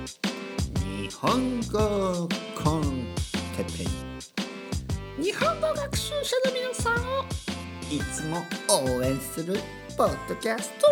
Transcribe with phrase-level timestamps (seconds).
[0.00, 2.26] 日本語
[2.62, 2.82] コン
[3.54, 3.82] テッペ
[5.20, 7.24] イ日本語学習者の皆さんを
[7.90, 8.38] いつも
[8.96, 9.58] 応援する
[9.98, 10.86] ポッドキャスト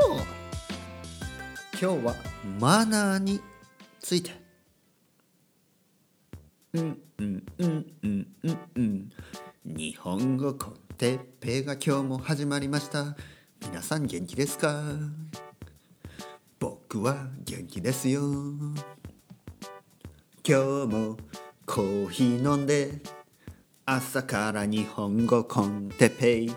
[1.81, 2.15] 今日は
[2.61, 3.41] マナーに
[3.99, 4.33] ついて
[6.75, 9.11] うんうんうんうんうんうん
[9.65, 13.17] 日本語コンテッペイが今日も始まりました。
[13.61, 14.83] 皆さん元気ですか？
[16.59, 18.23] 僕は元気ですよ。
[20.51, 21.19] 今日も
[21.67, 23.03] コーヒー飲んで。
[23.85, 26.53] 朝から日本語コンテペイ。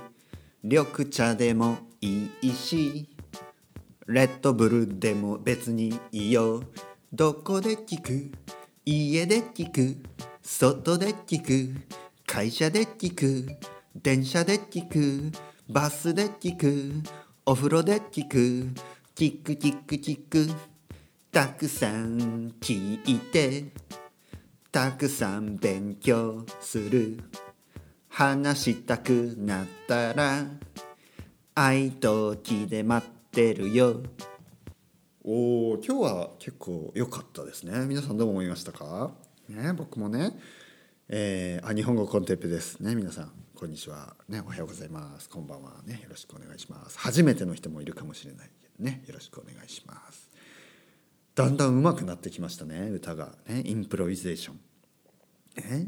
[0.64, 3.10] 緑茶でもいいし。
[4.08, 6.64] レッドブルでも別にいいよ。
[7.12, 8.32] どこで聞く？
[8.86, 9.98] 家で聞く？
[10.42, 11.76] 外で聞く？
[12.26, 13.50] 会社で聞く？
[13.94, 15.38] 電車で聞く？
[15.68, 16.94] バスで聞く？
[17.46, 18.70] お風呂で聞く？
[19.18, 20.71] 聞く聞く聞く。
[21.32, 23.72] たくさん聞いて
[24.70, 27.20] たくさん勉強する。
[28.10, 30.44] 話したくなったら
[31.56, 34.02] 愛と気で待ってるよ。
[35.24, 37.86] おお今日は結構良かったですね。
[37.88, 39.12] 皆さんどう思いましたか？
[39.48, 40.38] ね僕もね。
[41.08, 42.94] えー、あ日本語 con Teppei ですね。
[42.94, 44.18] 皆さんこんにちは。
[44.28, 45.30] ねおはようございます。
[45.30, 46.02] こんばんはね。
[46.04, 47.00] よろしくお願いします。
[47.00, 49.06] 初めての人もいるかもしれないけどね。
[49.08, 50.30] よろしくお願いします。
[51.36, 53.36] だんだん上手くなってきましたね歌が。
[53.48, 54.60] ね improvisation。
[55.58, 55.88] ね。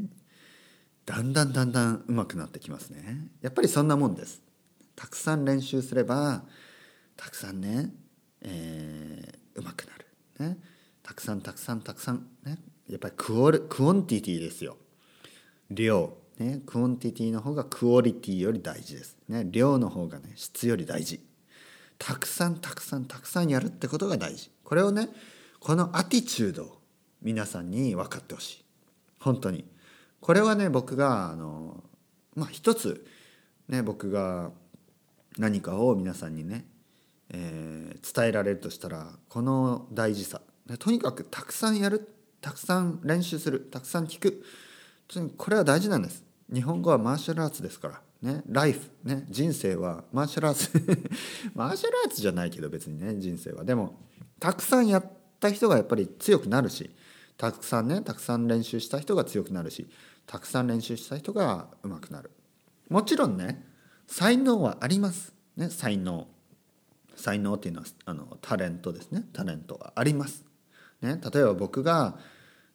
[1.06, 3.28] だんだんだんだん上手くなってきますね。
[3.42, 4.42] やっぱりそんなもんです。
[4.96, 6.44] たくさん練習すれば
[7.16, 7.90] たくさんね、
[8.40, 10.06] えー、上手くなる。
[10.38, 10.58] ね。
[11.02, 12.58] たくさんたくさんたくさんね。
[12.88, 14.78] やっぱり qual quantity ですよ。
[15.70, 16.16] 量。
[16.38, 16.62] ね。
[16.64, 19.18] quantity の方がクオリティより大事です。
[19.28, 19.46] ね。
[19.50, 21.20] 量の方がね質より大事。
[21.98, 24.50] たくさんたくさんたくさんやるってことが大事。
[24.64, 25.08] これをね
[25.64, 26.78] このアティチュードを
[27.22, 28.64] 皆さんに分かってほしい。
[29.18, 29.64] 本当に。
[30.20, 31.82] これはね僕があの
[32.36, 33.06] まあ一つ
[33.70, 34.50] ね僕が
[35.38, 36.66] 何かを皆さんにね、
[37.30, 40.42] えー、伝えられるとしたらこの大事さ、
[40.78, 42.10] とにかくたくさんやる。
[42.42, 43.60] たくさん練習する。
[43.60, 44.44] たくさん聞く。
[45.38, 46.24] これは大事なんです。
[46.52, 48.02] 日本語はマーシャルアーツですから。
[48.20, 48.80] ねライフ。
[49.02, 50.70] ね人生はマーシャルアーツ。
[51.56, 53.64] マーシャルアーツじゃないけど別にね人生は。
[53.64, 53.98] でも
[54.38, 55.02] たくさんや
[55.48, 56.90] った人がやっぱり強くなるし
[57.36, 59.86] たくさんねたくさん練習した人が強くなるし
[60.26, 62.30] たくさん練習した人が上手くなる。
[62.88, 63.62] もちろんね
[64.06, 65.34] 才能はあります。
[65.56, 66.26] ね才能。
[67.16, 69.24] 才能っていうのはあのタレントですね。
[69.32, 70.44] タレントはあります。
[71.02, 72.16] ね例えば僕が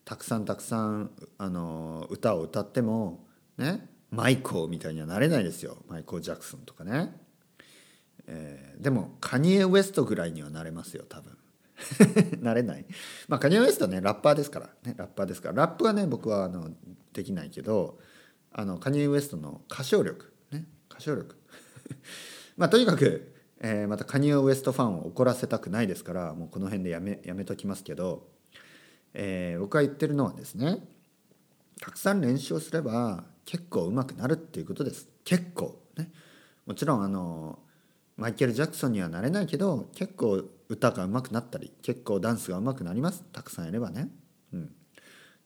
[0.06, 3.26] たくさんたくさんあの歌を歌っても
[3.58, 5.78] ねマイコーみたいにはなれないですよ。
[5.88, 7.16] マイコー・ジャクソンとかね、
[8.28, 11.39] えー、でもカニエ・ウエストぐらいにはなれますよ多分。
[12.42, 12.86] なれない。
[13.28, 14.70] まあカニエ・ウエストねラッパーですから。
[14.84, 15.56] ねラッパーですから。
[15.56, 16.70] ラップはね僕はあの
[17.14, 18.00] できないけど
[18.52, 20.34] あのカニエ・ウエストの歌唱力。
[20.52, 21.36] ね歌唱力。
[22.58, 28.28] まあとにかく、えー、またカニエ・ウエストファンを怒らせたくないですからもうこの辺でやめやめときますけど、
[29.14, 30.88] えー、僕が言ってるのはですね
[31.80, 35.10] たくさん練習をすれば結構上手くなるっていうことです。
[35.24, 35.82] 結構。
[35.98, 36.12] ね。
[36.66, 37.60] もちろんあの
[38.18, 43.24] マイケル・ジャクソンにはなれないけど結構歌が上手くなったり結構ダンスが上手くなります。
[43.34, 44.10] たくさんやればね。
[44.54, 44.72] うん、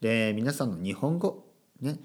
[0.01, 1.45] で皆さんの日本語
[1.81, 1.97] ね、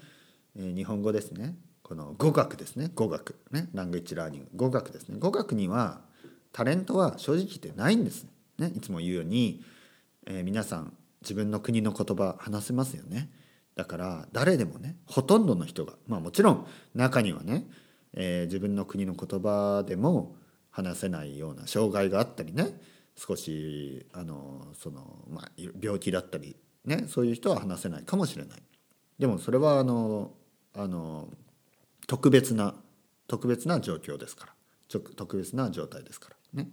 [0.55, 1.55] えー、日本語ですね。
[1.83, 2.91] この語学ですね。
[2.95, 3.35] 語学。
[3.51, 3.69] ね。
[3.73, 5.17] ラングイッチラーニング語学ですね。
[5.19, 6.01] 語学には
[6.53, 8.25] タレントは正直言ってないんです。
[8.57, 8.71] ね。
[8.75, 9.63] いつも言うように、
[10.25, 13.29] えー、皆さん自分の国の言葉話せますよね。
[13.75, 17.65] だから誰でもねほとんどの人がまあもちろん中にはね、
[18.13, 20.35] えー、自分の国の言葉でも
[20.69, 22.79] 話せないような障害があったりね。
[23.19, 28.63] 少しあのその、まあ、病気だったりねそういう人は話せないかもしれない。
[29.19, 30.31] でもそれはあの
[30.73, 31.27] あの
[32.07, 32.75] 特別な
[33.27, 34.53] 特別な状況ですから。
[34.89, 36.63] 特別な状態ですから。
[36.63, 36.71] ね。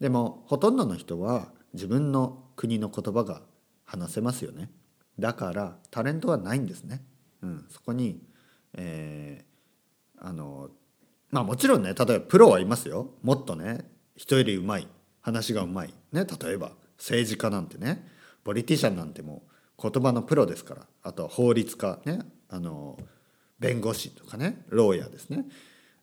[0.00, 3.42] でもほとんどの人は自分の国の言葉が
[3.84, 4.70] 話せますよね。
[5.18, 7.02] だからタレントはないんですね。
[7.42, 8.22] うん、そこに、
[8.74, 10.70] えー、あの
[11.30, 13.10] まあもちろんね例えばプロはいますよ。
[13.22, 13.84] もっとね
[14.16, 14.88] 人よりうまい。
[15.22, 18.06] 話がうまい、ね、例えば政治家なんてね
[18.44, 19.42] ポリティシャンなんても
[19.78, 20.86] う言葉のプロですから。
[21.02, 21.98] あとは法律家。
[22.04, 22.98] ねあの
[23.58, 25.46] 弁護士とかねローヤーですね。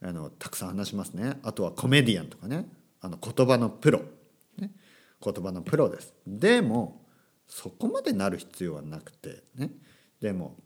[0.01, 1.37] あのたくさん話しますね。
[1.43, 2.67] あとはコメディアンとかね。
[3.01, 4.01] あの言葉のプロ、
[4.57, 4.71] ね、
[5.23, 6.13] 言葉のプロです。
[6.27, 7.05] でも
[7.47, 9.43] そこまでなる必要はなくて。
[9.55, 9.71] ね
[10.19, 10.57] でも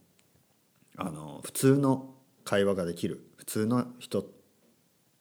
[0.97, 3.27] あの普通の会話ができる。
[3.37, 4.25] 普通の人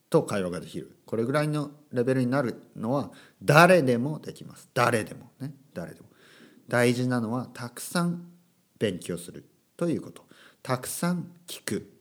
[0.09, 0.97] と会話ができる。
[1.13, 3.11] これぐらいのレベルになるのは
[3.43, 4.71] 誰でもできます。
[4.73, 5.53] 誰でもね。
[5.75, 6.07] 誰でも。
[6.69, 8.31] 大事なのはたくさん
[8.79, 9.45] 勉強する
[9.77, 10.25] ということ。
[10.63, 11.93] たくさん聞く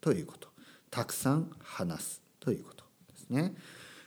[0.00, 0.48] ということ。
[0.90, 3.54] たくさん話すということですね。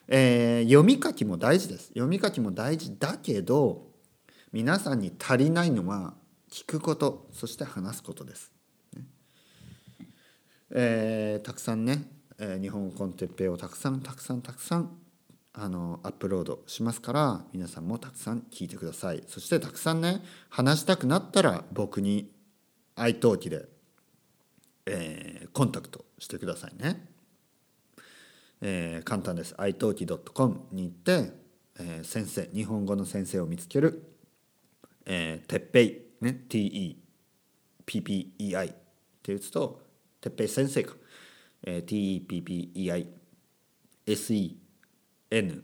[0.09, 1.87] えー、読み書きも大事です。
[1.93, 3.87] 読み書きも大事だけど
[4.51, 6.15] 皆さんに足りないのは
[6.51, 8.51] 聞くことそして話すことです。
[8.93, 9.05] ね。
[10.71, 14.97] えー、たくさんね、えー、日本語コンテッペイをたくさんたくさんたくさん
[15.51, 19.23] あのアップロードしますから皆さんもたくさん聞いてください。
[19.27, 22.31] そしてたくさんね話したくなったら僕に
[22.95, 23.65] 愛登記で、
[24.85, 27.05] えー、コンタクトしてくださいね、
[28.61, 31.33] えー、簡単です iTalk.com に行って、
[31.79, 34.03] えー、先生日本語の先生を見つける、
[35.05, 36.95] えー、てっぺいね TEPPEI
[38.71, 38.75] っ
[39.23, 39.81] て打つと
[40.21, 40.93] てっぺい先生か、
[41.63, 43.07] えー、TEPPEI
[44.07, 44.55] SE
[45.31, 45.63] N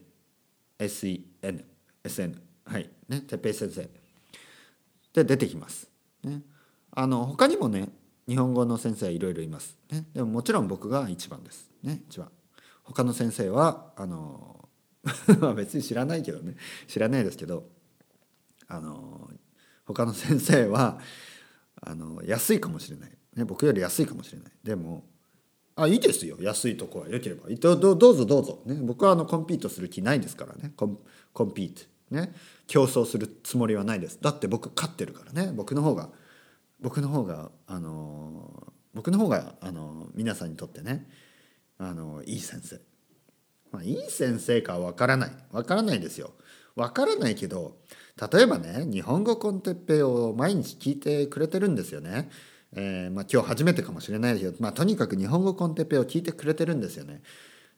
[0.79, 1.63] SEN
[2.03, 2.89] SN はい。
[3.07, 3.21] ね。
[3.21, 3.89] てっぺい先生。
[5.13, 5.89] で出てきます。
[6.23, 6.41] ね、
[6.91, 7.89] あの他にもね
[8.27, 9.77] 日本語の先生いろいろいます。
[9.91, 11.69] ね、でももちろん僕が一番です。
[11.83, 12.01] ね。
[12.09, 12.29] 一番。
[12.83, 14.67] 他の先生はあの
[15.55, 16.55] 別に知らないけどね。
[16.87, 17.69] 知らないですけど
[18.67, 19.29] あの
[19.85, 20.99] 他の先生は
[21.81, 24.51] あの安いかもしれない、ね、僕より安いかもしれない。
[24.63, 25.05] でも
[25.75, 26.37] あいいですよ。
[26.39, 27.49] 安いとこはよければ。
[27.49, 30.71] どどどうぞどうぞ、ね、僕はあのコンピートする気ないですからね。
[30.75, 30.97] コン
[31.33, 31.83] コンピート。
[32.11, 32.33] ね。
[32.67, 34.17] 競争するつもりはないです。
[34.21, 35.51] だって僕勝ってるからね。
[35.53, 36.09] 僕の方が
[36.79, 41.09] 僕の方があの僕の方があの皆さんにとってね
[41.77, 42.79] あのいい先生、
[43.71, 45.31] まあ、いい先生かわからない。
[45.51, 46.31] わからないですよ。
[46.77, 47.77] わからないけど
[48.31, 52.29] 例えばね日本語コンテッペイを毎日聞いてくれてるんですよね。
[52.73, 57.21] えー、まあ、今日初めてかもしれないですけど、まあ、とにかく日本語コンテペを聞いてくれてるんですよね。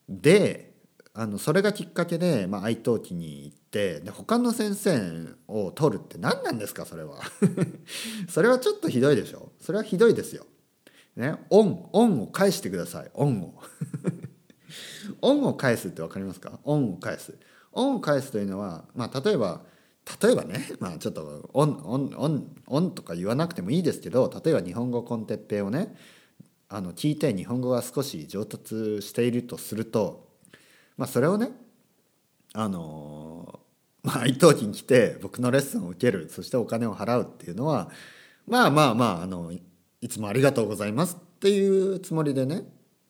[0.10, 0.78] で
[1.20, 5.00] あのそれがきっかけで、まあ、愛登記に行ってで他の先生
[5.48, 7.22] を取るって何なんですかそれは。
[8.30, 9.52] それはちょっとひどいでしょ。
[9.60, 10.46] それはひどいですよ。
[11.16, 13.10] ね、オンオンを返してください。
[13.16, 13.56] オンを。
[15.22, 16.60] オンを返すって分かりますか？
[16.64, 17.34] オンを返す。
[17.72, 19.64] オンを返すというのは、まあ、例えば
[20.22, 25.96] 例えばね、まあ、ちょっとオンオンオンオンとか言わなくてもいいですけど例えば日本語 con Teppei をね
[26.70, 30.28] あの聞いて日本語が少し上達しているとすると、
[30.98, 31.52] まあ、それをね
[32.54, 33.60] あの
[34.04, 37.90] まあ italki に来て僕のレッスンを受けるそしてお金を払うっていうのは
[38.48, 39.52] まあまあまああの
[40.02, 42.64] いつもありがとうございますっていうつもりでね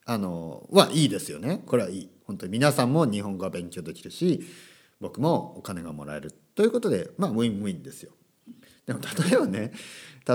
[0.06, 1.62] あのはいいですよね。
[1.66, 2.10] これはいい。
[2.26, 4.46] 本当に皆さんも日本語が勉強できるし
[5.00, 8.12] 僕もお金がもらえるということでまあウィンウィンですよ。
[8.86, 9.72] でも例えばね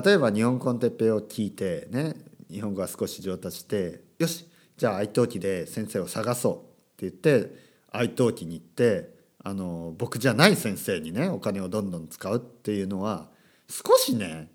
[0.05, 2.15] 例えば日本コンテッペを聞いてね
[2.51, 6.67] 日本語が少し上達してよしじゃあ愛登記で先生を探そうって
[7.01, 7.55] 言って
[7.91, 9.11] 愛登記に行って
[9.45, 13.29] あの僕じゃない先生にねお金をどんどん使うっていうのは
[13.69, 14.51] 少しね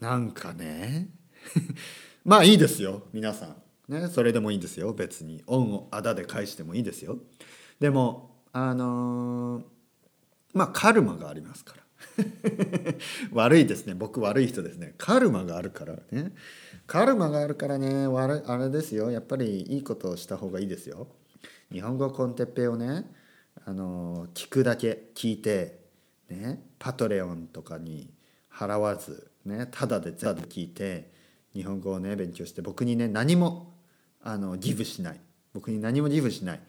[0.00, 1.08] なんかね
[2.24, 3.56] まあいいですよ皆さん。
[3.88, 4.92] ねそれでもいいんですよ。
[4.92, 5.42] 別に。
[5.46, 7.18] 恩をあだで返してもいいですよ。
[7.78, 9.62] でもあの
[10.52, 11.82] まあカルマがありますから。
[13.32, 13.94] 悪いですね。
[13.94, 14.94] 僕悪い人ですね。
[14.98, 16.32] カルマがあるからね。
[16.86, 18.06] カルマがあるからね。
[18.06, 19.10] 悪あれですよ。
[19.10, 21.08] やっぱりいいことをした方がいいですよ。
[21.72, 23.10] 日本語コンテッペをね
[23.64, 25.80] あの聞くだけ聞いて
[26.28, 28.12] ねパトレオンとかに
[28.52, 31.10] 払わずねただでただで聞いて
[31.54, 33.72] 日本語をね勉強して僕にね何も
[34.22, 35.20] あのギブしない。
[35.54, 36.60] 僕に何もギブしない。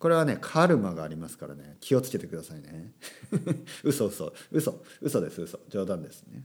[0.00, 1.76] これはねカルマがありますからね。
[1.78, 2.92] 気をつけてくださいね。
[3.84, 4.32] 嘘嘘。
[4.50, 4.82] 嘘。
[5.02, 5.60] 嘘です嘘。
[5.68, 6.42] 冗談ですね。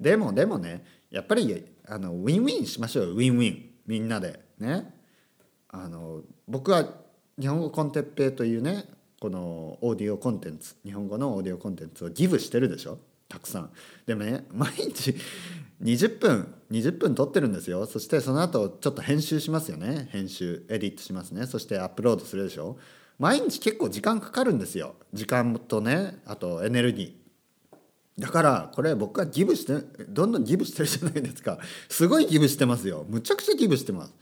[0.00, 3.70] でもでもねやっぱりあのウィンウィンしましょうウィンウィン。
[3.86, 4.40] みんなで。
[4.58, 4.92] ね。
[5.68, 6.84] あの僕は
[7.38, 8.86] 日本語コンテッペイというね
[9.20, 10.74] このオーディオコンテンツ。
[10.84, 12.98] 日本語のオーディオコンテンツをギブしてるでしょ。
[13.28, 13.70] たくさん。
[14.06, 15.14] でもね毎日
[15.82, 17.86] 20分20分撮ってるんですよ。
[17.86, 20.08] そしてその後ちょっと編集しますよね。
[20.12, 21.46] 編集エディットしますね。
[21.46, 22.78] そしてアップロードするでしょ。
[23.18, 24.94] 毎日結構時間かかるんですよ。
[25.12, 28.22] 時間とねあとエネルギー。
[28.22, 29.74] だからこれ僕がギブして
[30.08, 31.58] どんどんギブしてるじゃないですか。
[31.88, 33.04] すごい give してますよ。
[33.08, 34.14] むちゃくちゃ give してます。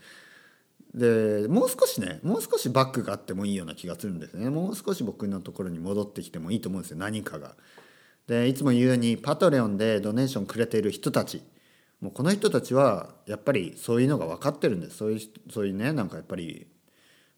[0.93, 4.49] でもう少しねもう少しバックがあってもいいような気がするんですね。
[4.49, 6.97] もう少し僕のところに戻ってきてもいいと思うんですよ。
[6.97, 7.55] 何かが。
[8.27, 11.43] でいつも言うように Patreon で donation くれている人たち。
[12.01, 14.97] もうこの人たちはやっぱりそういうのが分かってるんです。
[14.97, 16.67] そういうそういうねなんかやっぱり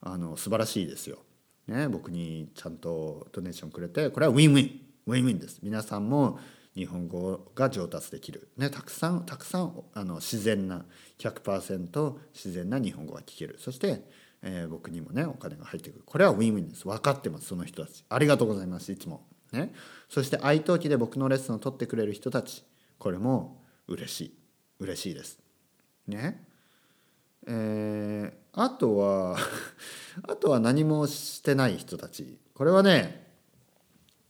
[0.02, 1.20] あの素晴らしいですよ。
[1.68, 4.82] ね、僕にちゃんと donation くれてこれはウィンウィン。
[5.08, 5.60] ウィンウィンです。
[5.62, 6.40] 皆さんも
[6.76, 10.86] 日本語が上達できる、ね、たくさんたくさんあの自然な
[11.18, 13.58] 100%自然な日本語が聞ける。
[13.60, 14.02] そして、
[14.42, 16.04] えー、僕にもねお金が入ってくる。
[16.06, 16.88] これはウィンウィンです。
[16.88, 18.06] 分かってますその人たち。
[18.10, 19.26] ありがとうございますいつも。
[19.52, 19.74] ね、
[20.10, 22.64] そして愛登記で僕のレッスンを取ってくれる人たち。
[23.00, 24.38] これも嬉しい。
[24.80, 25.40] 嬉しいです。
[26.08, 26.44] ね。
[27.48, 29.38] えー、あとは
[30.28, 32.38] あとは何もしてない人たち。
[32.54, 33.28] これはね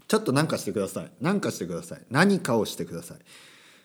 [0.08, 1.12] ちょっと何かしてください。
[1.20, 2.02] 何かしてください。
[2.10, 3.18] 何かをしてください、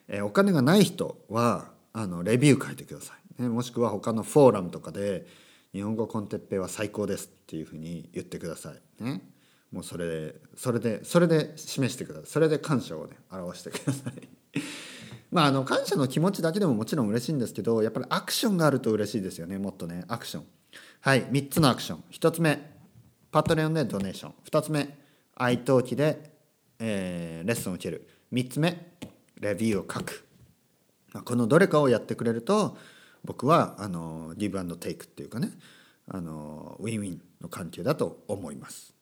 [0.08, 5.26] えー、お金がない人はあのレビュー書いてください、ね、もしくは他のフォーラムとかで
[5.72, 9.02] 「日本語コンテッペイは最高です」っていうふうに言ってください。
[9.02, 9.22] ね。
[9.72, 12.26] もうそれでそれでそれで示してください。
[12.28, 14.28] それで感謝をね表してください。
[15.32, 20.04] まああの感謝の気持ちだけでももちろん嬉しいんですけどやっぱりアクションがあると嬉しいですよねもっとね。
[20.08, 20.46] アクション。
[21.00, 22.04] はい3つのアクション。
[22.12, 22.70] 1つ目
[23.30, 24.34] パトレオンでドネーション。
[24.50, 24.98] 2つ目
[25.34, 26.34] 愛登記で、
[26.78, 28.06] えー、レッスンを受ける。
[28.32, 28.92] 3つ目
[29.40, 30.26] レビューを書く。
[31.24, 32.76] このどれかをやってくれると
[33.24, 35.50] 僕はあのギブアンドテイクっていうかね
[36.08, 38.94] あのウィンウィンの関係だと思います。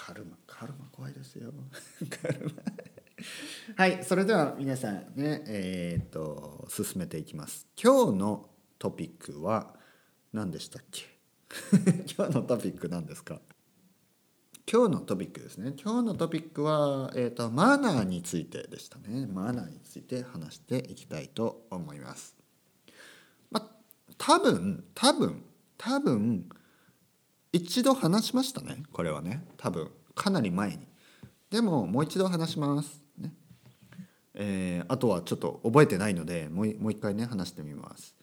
[0.00, 1.52] カルマカルマ怖いですよ。
[2.22, 2.62] カルマ。
[3.76, 7.66] はいそれでは皆さんねえー、っと進めていきます。
[7.82, 9.74] 今日のトピックは
[10.32, 11.18] 何でしたっけ？
[12.16, 13.40] 今日のトピック何ですか？
[14.70, 15.74] 今日のトピックですね。
[15.82, 19.26] 今日のトピックは、えーと、とマナーについてでしたね。
[19.26, 22.36] マナーについて話していきたいと思います。
[23.50, 23.68] まあ
[24.16, 25.44] 多分多分
[25.76, 26.48] 多分
[27.52, 29.44] 一度話しましたねこれはね。
[29.56, 30.86] 多分かなり前に。
[31.50, 33.02] でももう一度話します。
[33.16, 33.32] ね。
[34.34, 38.14] えー、あとはちょっと覚えてないのでもうもう一回ね話してみます。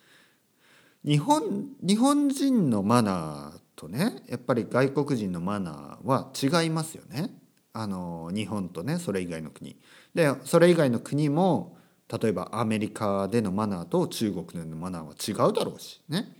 [1.04, 7.32] 日本日本人のマナーとねやっぱり外国人のマナーは違いますよね。
[7.74, 9.76] あの日本とねそれ以外の国。
[10.14, 11.78] でそれ以外の国も
[12.22, 16.32] 例えばアメリカでのマナーと中国でのマナーは違うだろうしね。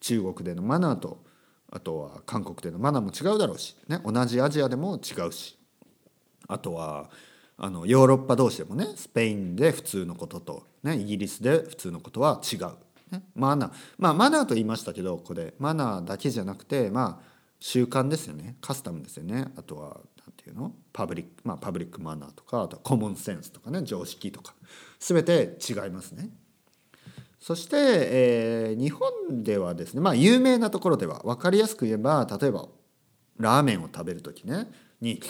[0.00, 1.24] 中国でのマナーと
[1.70, 5.58] あとは韓国でのマナーも違うだろうし、ね、同じアジアでも違うし。
[6.46, 7.10] あとは
[7.58, 12.60] あのヨーロッパ同士でもねスペインで普通のことと、ね、イギリスで普通のことは違う、
[13.10, 13.72] ね、マナー。
[13.98, 15.54] まあマナーと言いましたけどここで。
[15.58, 17.28] マナーだけじゃなくてまあ
[17.60, 18.56] 習慣ですよね。
[18.60, 19.52] カスタムですよね。
[19.56, 20.72] あとは何て言うの？
[20.92, 24.54] パブリックまあパブリックマナーとかあとはコモンセンスとかね常識とか。
[25.00, 26.30] 全て違いますね。
[27.40, 32.66] そして、えー、日本ではですねまあ有名なところでは分かりやすく言えば例えば
[33.38, 34.68] ラーメンを食べる時ね
[35.00, 35.20] に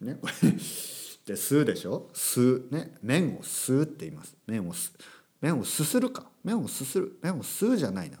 [0.00, 0.18] ね
[1.26, 2.08] で吸うでしょ？
[2.14, 4.36] 吸うね麺を吸うって言います。
[4.46, 4.92] 麺をす
[5.40, 6.30] 麺をすするか。
[6.44, 7.18] 麺をすする。
[7.20, 8.18] 麺を吸うじゃないな。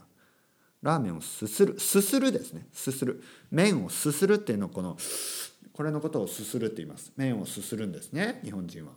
[0.82, 1.78] ラーメンをすする。
[1.78, 2.66] すするですね。
[2.72, 3.22] すする。
[3.50, 4.98] 麺をすするっていうのをこの
[5.72, 7.12] これのことをすするって言います。
[7.16, 8.92] 麺をすするんですね日本人は。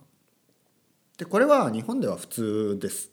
[1.16, 3.10] でこれは日本では普通です。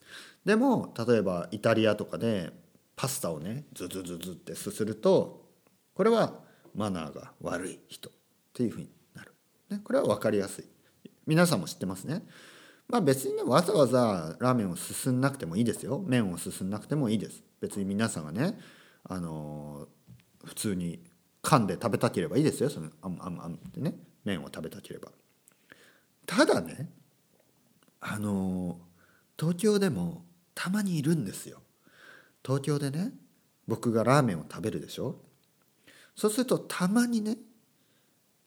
[0.48, 2.54] でも例えばイタリアとかで
[2.96, 5.46] パスタをねズズズズってすすると
[5.94, 6.40] これは
[6.74, 8.14] マナーが悪い人っ
[8.54, 9.34] ていうふうになる、
[9.70, 10.66] ね、これは分かりやすい。
[11.26, 12.26] 皆さんも知ってますね。
[12.88, 16.02] まあ別にねわざわざラーメンをすすんなくてもいいですよ。
[16.08, 17.44] 麺をすすんなくてもいいです。
[17.60, 18.58] 別に皆さんがね
[19.04, 21.02] あのー、普通に
[21.44, 22.70] 噛んで食べたければいいですよ。
[22.70, 25.12] そのあんあんあんってね麺を食べたければ。
[26.26, 26.90] ただね
[28.00, 30.24] あのー、東京でも
[30.60, 31.62] たまにいるんですよ
[32.44, 33.12] 東京でね
[33.68, 35.22] 僕がラーメンを食べるでしょ？
[36.16, 37.38] そうするとたまにね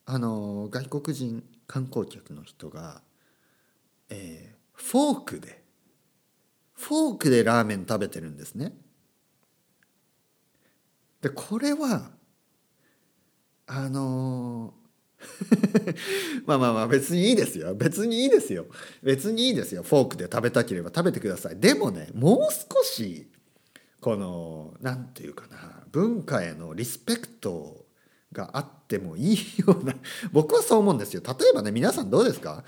[0.07, 3.00] あの外国人観光客の人が、
[4.09, 5.62] えー、フォークで
[6.75, 8.73] フォークでラーメン食べてるんですね。
[11.21, 12.11] でこれは
[13.67, 14.75] あの
[16.47, 17.75] まあまあまあ別にいいですよ。
[17.75, 18.67] 別にいいですよ。
[19.03, 19.83] 別にいいですよ。
[19.83, 21.59] フォークで食べたければ食べてください。
[21.61, 23.31] でもねもう少し
[24.00, 27.85] この何て言うかな文化へのリスペクト
[28.33, 29.95] があってもいいような
[30.33, 31.23] 僕はそう思うんですよ。
[31.27, 32.65] 例えばね皆さんどうですか？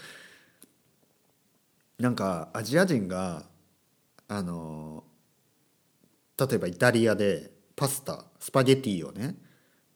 [1.98, 3.46] なんかアジア人が
[4.28, 5.04] あの
[6.38, 9.36] 例えばイタリアでパスタスパゲティをね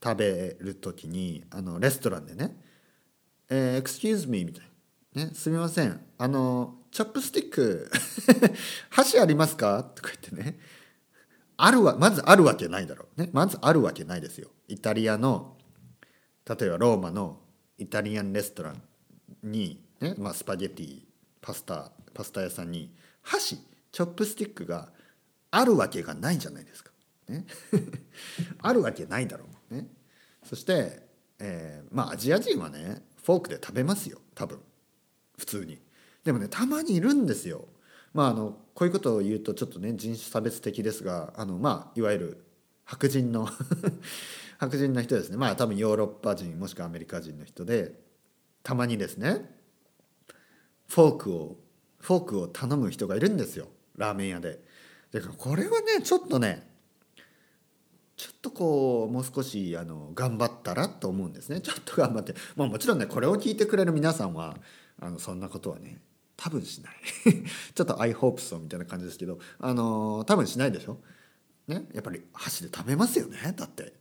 [0.02, 2.56] 食べる時にあのレストランでね
[3.48, 4.64] 「えー、excuse me」みたい
[5.14, 7.90] な、ね「すみませんあのチョップスティック
[8.90, 10.58] 箸ありますか?」とか言ってね
[11.56, 15.56] あるわまずあるわけないだろうねまずあるわけないですよイタリアの
[16.48, 17.40] 例えばローマの
[17.78, 18.82] イタリアンレストラン
[19.42, 21.02] に、ねまあ、スパゲティ
[21.40, 23.58] パスタパスタ屋さんに箸
[23.92, 24.90] チョップスティックが
[25.50, 26.92] あるわけがないじゃないですか。
[27.28, 27.46] ね、
[28.62, 29.55] あるわけないだろう。
[30.46, 31.02] そして、
[31.38, 34.60] えー、まあアジア人はねフォークで食べますよ多分。
[35.36, 35.78] 普通に。
[36.24, 37.66] でもねたまにいるんですよ。
[38.14, 42.44] まああのこういうことを言うとちょっとね人種差別的ですがあのまあいわゆる
[42.84, 43.48] 白人の
[44.58, 45.36] 白人の人ですね。
[45.36, 48.00] まあ多分ヨーロッパ人もしくはアメリカ人の人で
[48.62, 49.54] たまにですね
[50.88, 51.56] フォークを
[51.98, 53.68] フォークを頼む人がいるんですよ。
[53.96, 54.62] ラーメン屋で。
[55.10, 56.75] だからこれはねちょっとね
[58.16, 61.60] ちょっとこうもう少しあの頑張ったらと思うんですね。
[61.60, 62.34] ちょっと頑張って。
[62.56, 64.56] まあもちろんねこれを聞いてくれる皆さんは
[65.00, 66.00] あのそんなことはね
[66.36, 66.94] 多分しない。
[67.74, 70.98] ちょっと I hope so みたいな感じですけどあの多分しないでしょ？
[71.68, 71.86] ね？
[71.92, 73.54] やっぱり箸で食べますよね？
[73.56, 73.92] だって。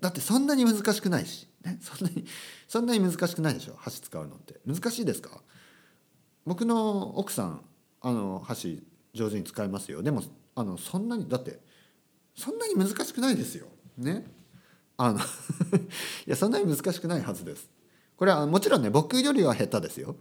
[0.00, 2.26] だってそんなに難しくないし、ね、そんなに
[2.66, 3.76] そんなに難しくないでしょ？
[3.78, 4.60] 箸使うのって。
[4.66, 5.40] 難しいですか？
[6.44, 7.64] 僕の奥さん
[8.02, 8.82] あの箸
[9.14, 10.02] 上手に使いますよ。
[10.02, 10.22] でも
[10.56, 11.60] あのそんなにだって
[12.36, 13.66] そんなに難しくないですよ。
[13.98, 14.24] ね。
[14.96, 15.22] あの い
[16.26, 17.68] やそんなに難しくないはずです。
[18.16, 20.16] これはもちろんね僕よりは下手ですよ。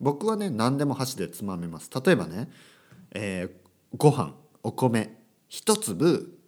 [0.00, 1.90] 僕はね何でも箸でつまめます。
[2.04, 2.50] 例えばね、
[3.12, 6.38] えー、ご飯お米一粒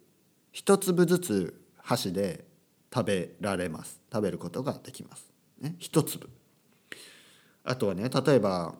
[0.51, 2.45] 一粒ずつ箸で
[2.93, 4.01] 食べられます。
[4.11, 5.31] 食べることができます。
[5.59, 6.29] ね一粒。
[7.63, 8.75] あとはね例えば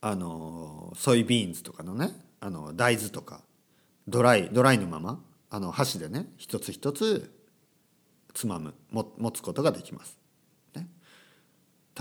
[0.00, 3.42] あのソイビーンズとかのねあの大豆とか。
[4.08, 7.30] ドライドライのままあの箸でね一つ一つ
[8.32, 10.18] つまむも持つことができます。
[10.74, 10.88] ね、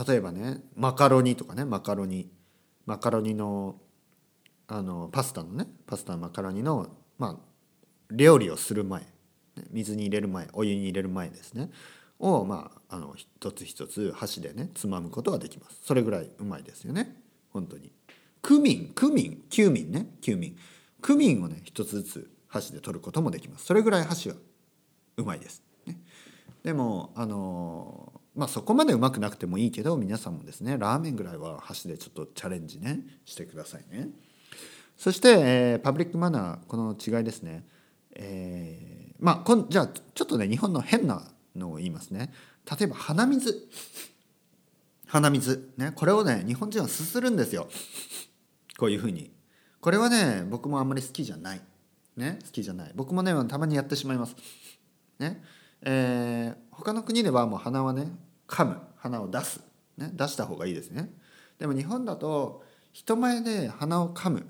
[0.08, 2.30] 例えばねマカロニとかねマカロニ
[2.86, 3.76] マカロニの
[4.68, 6.88] あのパスタのねパスタマカロニの
[7.18, 7.36] まあ
[8.12, 9.06] 料理をする前
[9.72, 11.72] 水に入れる前お湯に入れる前ですね
[12.20, 15.82] をまああの一つ一つ箸でねつまむことができます。
[15.84, 17.16] それぐらいうまいですよね。
[17.52, 17.92] 本当に。
[18.42, 20.58] クミンクミンキューミンねキューミン。
[21.02, 23.66] クミンをね一つずつ箸で取ることもできます。
[23.66, 24.36] それぐらい箸は
[25.18, 25.98] うまいです、ね、
[26.64, 34.10] でもあのまあそこまでうまくなくてもいいけど皆さんもですねラーメンぐらいは箸でちょっとチャレンジねしてくださいね。
[34.96, 37.66] そして、えー、パブリックマナーこの違いですね。
[38.16, 42.32] えー、まあこんじゃあちょっとね日本の変なのを言いますね。
[42.70, 43.70] 例えば鼻水。
[45.08, 45.72] 鼻水。
[45.78, 45.92] ね。
[45.96, 47.68] これをね日本人はすするんですよ。
[48.78, 49.37] こういうふうに。
[49.80, 51.62] これはね僕もあんまり好きじゃない。
[52.16, 52.40] ね？
[52.44, 52.92] 好きじゃない。
[52.96, 54.36] 僕もねたまにやってしまいます。
[55.20, 55.44] ね？
[55.82, 58.08] えー、他の国ではもう鼻はね
[58.48, 58.82] 噛む。
[58.96, 59.62] 鼻を出す、
[59.98, 61.12] ね、出した方がいいですね。
[61.60, 64.48] でも日本だと人前で鼻を噛む、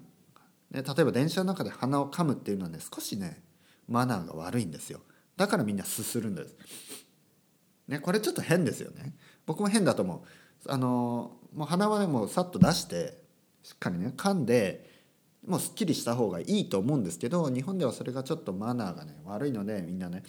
[0.71, 3.43] ね、例えば電車の中で鼻を噛むっていうのはね少しね
[3.89, 5.01] マナーが悪いんですよ。
[5.35, 6.55] だからみんなすするんです。
[7.89, 7.99] ね？
[7.99, 9.13] これちょっと変ですよね。
[9.45, 10.23] 僕も変だと思
[10.65, 10.71] う。
[10.71, 13.21] あのもう鼻はねもうさっと出して
[13.63, 14.86] しっかりね噛んで
[15.47, 20.23] もうすっきりした方がいいと思うんですけど日本ではそれがちょっとマナーがね悪いのでみんなね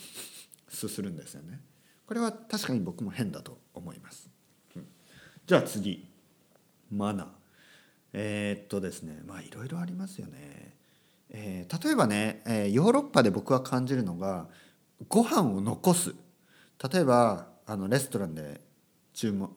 [0.69, 1.61] すするんですよね。
[2.07, 4.31] これは確かに僕も変だと思います、
[4.77, 4.87] うん、
[5.47, 6.09] じゃあ次。
[6.91, 7.27] マナー。
[8.15, 9.21] えー、っとですね。
[9.27, 10.75] まあいろいろありますよね、
[11.29, 14.47] えー、例えばね、えー、ヨーロッパで僕は感じるのが
[15.09, 16.15] ご飯を残す。
[16.91, 18.61] 例えばあのレストランで
[19.13, 19.51] 注文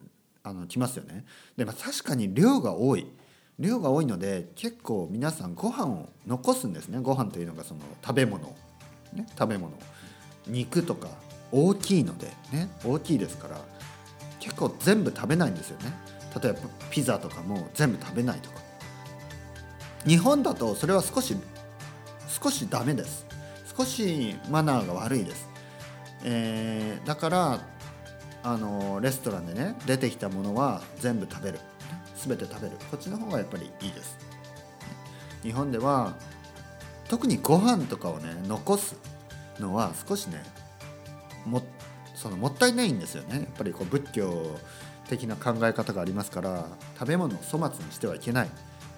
[0.43, 1.25] あの来ますよね。
[1.55, 3.07] で、ま、確かに量が多い。
[3.61, 6.99] 量が多いので結構皆さんご飯を残すんですね。
[6.99, 8.53] ご飯というのがその食べ物、
[9.13, 9.71] ね、食べ物。
[10.47, 11.07] 肉とか
[11.51, 13.61] 大きいのでね大きいですから
[14.39, 15.93] 結構全部食べないんですよね。
[16.41, 18.55] 例えばピザとかも全部食べないとか。
[20.05, 21.37] 日本だとそれは少し
[22.27, 23.25] 少しダメです。
[23.77, 25.49] 少しマナーが悪いです、
[26.25, 27.61] えー、だから
[28.43, 31.59] あのレストランでね出てきたものは全部食べる。
[32.27, 32.77] 全て食べる。
[32.89, 34.17] こっちの方がやっぱりいいです。
[35.43, 36.15] 日本では
[37.07, 38.95] 特にご飯とかをね残す
[39.59, 40.43] のは少しね
[41.45, 41.61] も
[42.15, 43.35] そのもったいないんですよね。
[43.35, 44.57] やっぱりこう仏教
[45.09, 46.65] 的な考え方がありますから
[46.97, 48.49] 食べ物を粗末にしてはいけない、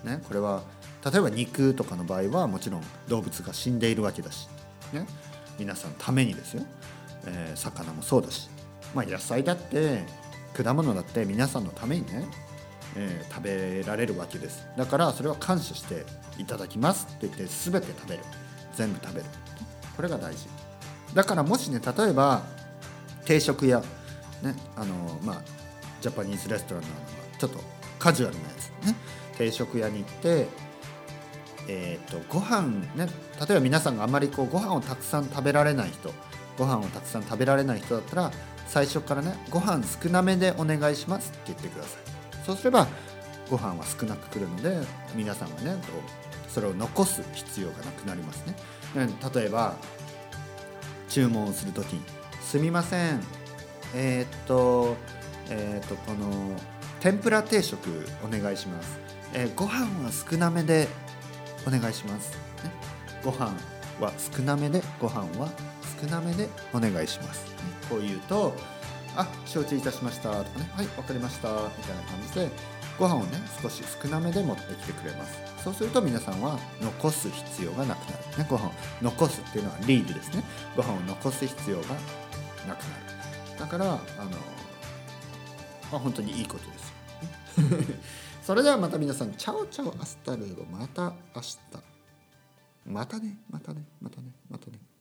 [0.03, 0.61] ね、これは
[1.03, 4.47] 例えば肉とかの場合はもちろん動物が死んでいるわけだし、
[4.93, 5.07] ね、
[5.57, 6.63] 皆さんためにですよ、
[7.25, 8.47] えー、魚もそうだし、
[8.93, 10.03] まあ、野菜だって
[10.53, 12.25] 果物だって皆さんのためにね
[12.95, 14.67] えー、食べられるわけです。
[14.77, 16.05] だからそれは感謝して
[16.37, 18.23] いただきますって言って全て食べる。
[18.75, 19.25] 全部食べる。
[19.95, 20.47] これが大事。
[21.13, 22.43] だからもしね例えば
[23.25, 23.79] 定食屋
[24.41, 25.41] ねあのまあ
[26.01, 27.01] ジャパニーズレストランなのは
[27.37, 27.59] ちょっと
[27.99, 28.95] カジュアルなやつね。
[29.37, 30.47] 定食屋に行って
[31.67, 33.07] えーと、とご飯ね
[33.39, 36.13] 例えば皆さんがあまりこうご飯をたくさん食べられない人
[36.57, 38.31] ご飯をたくさん食べられない人だったら
[38.67, 42.02] 最初からねご飯少なめでお願いしますって言ってください。
[42.45, 42.87] そうすれば
[43.49, 44.77] ご飯は少なくくるので
[45.15, 48.55] 皆さんはねこうそれを残す必要がなくなりますね。
[49.33, 49.75] 例えば
[51.09, 52.01] 注文をする時に
[52.41, 53.21] 「すみません。
[53.95, 54.95] えー、っと
[55.49, 56.29] えー、っとこの
[56.99, 58.99] 天ぷら定食お願いします」
[59.33, 60.87] えー、ご飯は少なめで
[61.67, 62.31] お願いします」
[62.63, 62.71] ね、
[63.23, 63.55] ご飯
[63.99, 65.49] は少なめでご飯は
[66.01, 67.45] 少なめでお願いします、
[67.89, 68.55] こう言うと
[69.15, 72.51] 「あ承知いたしました」とかね「はい分かりました」みたいな感じで
[72.97, 75.53] ご飯をね少し少なめで持ってきてくれます。
[75.63, 78.71] そうすると皆さんは残す必要がなくなる、ね、ご飯を
[79.01, 80.43] 残すっていうのは rude ですね。
[80.75, 81.83] ご飯を残す必要が
[82.67, 83.59] なくなる。
[83.59, 83.99] だからあの、
[85.91, 87.95] まあ、本当にいいことですよ。
[88.43, 91.57] それではまた皆さん ciao ciao hasta luego また明日。
[92.85, 94.92] またねまたねまたねまたね。